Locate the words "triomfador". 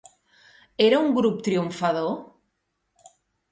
1.49-2.11